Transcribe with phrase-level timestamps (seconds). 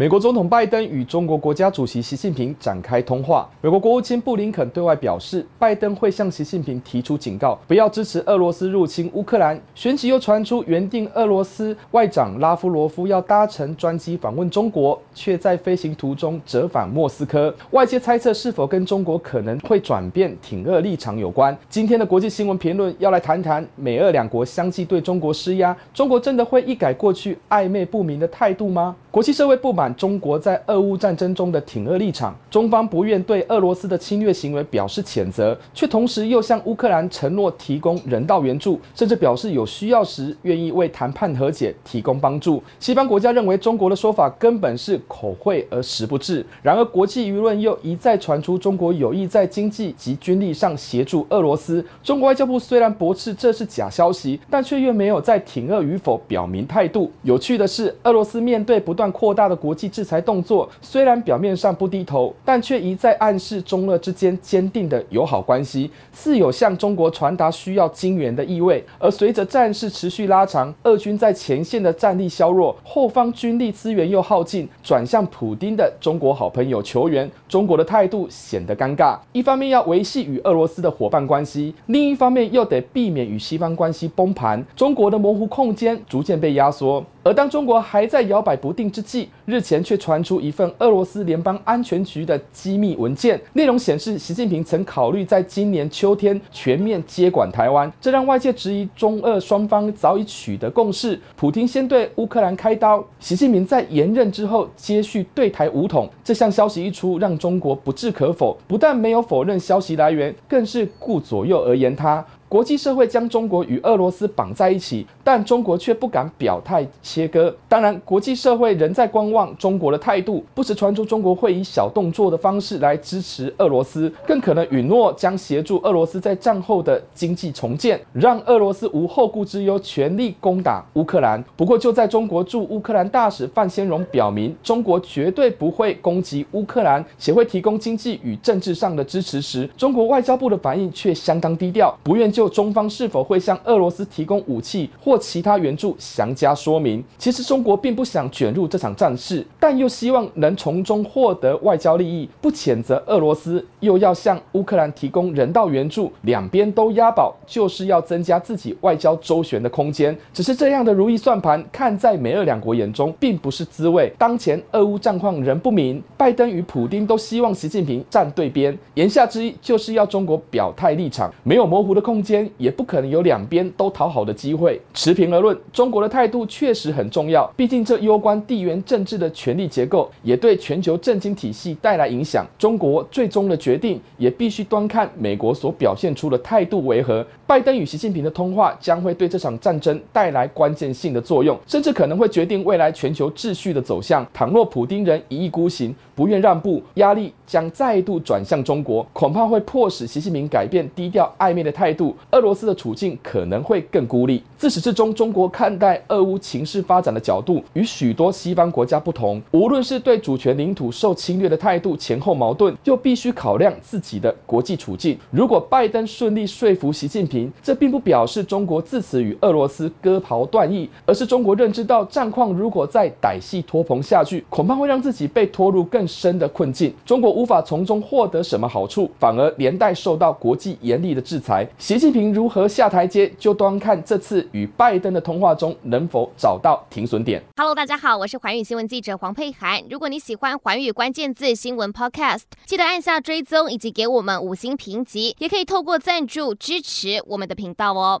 [0.00, 3.46] 美国总统拜登与中国国家主席习近平展开通话。
[3.60, 9.60] 美国国务卿布林肯对外表示，拜登会向习近平提出警告，不要支持俄罗斯入侵乌克兰。
[9.74, 17.54] 旋即又传出，原定俄罗斯外长拉夫罗夫要搭乘专机访问中国，却在飞行途中折返莫斯科。
[17.72, 21.54] 外界猜测，是否跟中国可能会转变挺俄立场有关？
[21.68, 28.96] 今天的国际新闻评论要来谈谈，美俄两国相继对中国施压，中国真的会一改过去暧昧不明的态度吗？
[29.10, 29.89] 国际社会不满。
[29.96, 42.62] 中国在俄乌战争中的挺俄立场，中方不愿对俄罗斯的侵略行为表示谴责，却同时又向乌克兰承诺提供人道援助，甚至表示有需要时愿意为谈判和解提供帮助。
[42.78, 46.44] 西方国家认为中国的说法根本是口惠而实不至。
[46.62, 51.84] 然而，国际舆论又一再传出中国有意在经济及军力上协助俄罗斯。
[52.02, 57.10] 中国外交部虽然驳斥这是假消息，但却又没有在挺俄与否表明态度。
[57.22, 68.84] 有趣的是，俄罗斯面对不断扩大的国制裁动作虽然表面上不低头，但却一再暗示中俄之间坚定的友好关系，似有向中国传达需要金援的意味。
[68.98, 79.18] 而随着战事持续拉长，俄军在前线的战力削弱，后方军力资源又耗尽，转向普丁的中国好朋友求援，中国的态度显得尴尬。
[79.32, 87.04] 一方面要维系与俄罗斯的伙伴关系，另一方面又得避免与西方关系崩盘，中国的模糊空间逐渐被压缩。
[87.22, 106.10] 而当中国还在摇摆不定之际，日前却传出一份俄罗斯联邦安全局的机密文件，内容显示习近平曾考虑在今年秋天全面接管台湾，这让外界质疑中俄双方早已取得共识，普京先对乌克兰开刀，习近平在延任之后接续对台武统。
[106.24, 112.26] 这项消息一出，让中国不置可否，不但没有否认消息来源，更是顾左右而言他。
[112.50, 117.54] 国际社会将中国与俄罗斯绑在一起，但中国却不敢表态切割。
[117.68, 131.40] 当然，国际社会仍在观望中国的态度，不时传出中国会以小动作的方式来支持俄罗斯，更可能允诺将协助俄罗斯在战后的经济重建，让俄罗斯无后顾之忧，全力攻打乌克兰。
[131.56, 147.04] 不过，就在中国驻乌克兰大使范先荣表明中国绝对不会攻击乌克兰，且会提供经济与政治上的支持时，中国外交部的反应却相当低调，不愿就就中方是否会向俄罗斯提供武器或其他援助详加说明。
[147.18, 160.16] 其实中国并不想卷入这场战事，但又希望能从中获得外交利益，不谴责俄罗斯，又要向乌克兰提供人道援助，两边都押宝，就是要增加自己外交周旋的空间。
[160.32, 164.10] 只是这样的如意算盘，看在美俄两国眼中并不是滋味。
[164.16, 172.29] 当前俄乌战况仍不明，拜登与普丁都希望习近平站对边，言下之意就是要中国表态立场，没有模糊的空间。
[172.58, 174.80] 也不可能有两边都讨好的机会。
[174.92, 182.46] 持平而论，中国的态度确实很重要，毕竟这攸关地缘政治的权力结构，也对全球政经体系带来影响。
[182.58, 187.26] 中国最终的决定也必须端看美国所表现出的态度为何。
[187.46, 194.26] 拜登与习近平的通话将会对这场战争带来关键性的作用，甚至可能会决定未来全球秩序的走向。
[194.32, 202.14] 倘若普丁人一意孤行，不愿让步，压力将再度转向中国，恐怕会迫使习近平改变低调暧昧的态度。
[202.32, 204.42] 俄罗斯的处境可能会更孤立。
[204.56, 209.40] 自始至终，中国看待俄乌情势发展的角度与许多西方国家不同。
[209.52, 215.18] 无论是对主权领土受侵略的态度前后矛盾，又必须考量自己的国际处境。
[215.30, 226.92] 如果拜登顺利说服习近平，这并不表示中国自此与俄罗斯割袍断义，而是中国认知到战况如果再歹戏拖棚下去，恐怕会让自己被拖入更深的困境。
[227.06, 231.66] 中国无法从中获得什么好处，反而连带受到国际严厉的制裁。
[231.78, 237.42] 习近平如何下台阶，就端看这次与拜登的通话中能否找到停损点。
[237.56, 239.82] Hello，大家好，我是环宇新闻记者黄佩涵。
[239.88, 248.18] 如果你喜欢环宇关键字新闻 Podcast，记得按下追踪以及给我们五星评级，也可以透过赞助支持我们的频道哦。